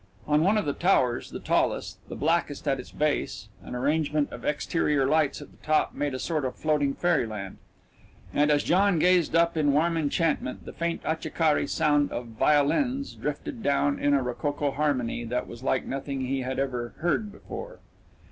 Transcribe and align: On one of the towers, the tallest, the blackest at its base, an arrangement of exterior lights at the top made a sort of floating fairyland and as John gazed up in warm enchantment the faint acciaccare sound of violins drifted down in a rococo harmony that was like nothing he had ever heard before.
On 0.27 0.41
one 0.43 0.57
of 0.57 0.65
the 0.65 0.73
towers, 0.73 1.29
the 1.29 1.39
tallest, 1.39 1.99
the 2.09 2.15
blackest 2.15 2.67
at 2.67 2.79
its 2.79 2.89
base, 2.91 3.49
an 3.61 3.75
arrangement 3.75 4.31
of 4.31 4.43
exterior 4.43 5.05
lights 5.05 5.43
at 5.43 5.51
the 5.51 5.63
top 5.63 5.93
made 5.93 6.15
a 6.15 6.17
sort 6.17 6.43
of 6.43 6.55
floating 6.55 6.95
fairyland 6.95 7.57
and 8.33 8.49
as 8.49 8.63
John 8.63 8.97
gazed 8.97 9.35
up 9.35 9.55
in 9.55 9.73
warm 9.73 9.97
enchantment 9.97 10.65
the 10.65 10.73
faint 10.73 11.03
acciaccare 11.03 11.69
sound 11.69 12.11
of 12.11 12.29
violins 12.29 13.13
drifted 13.13 13.61
down 13.61 13.99
in 13.99 14.15
a 14.15 14.23
rococo 14.23 14.71
harmony 14.71 15.23
that 15.23 15.45
was 15.45 15.61
like 15.61 15.85
nothing 15.85 16.21
he 16.21 16.41
had 16.41 16.57
ever 16.57 16.95
heard 16.97 17.31
before. 17.31 17.77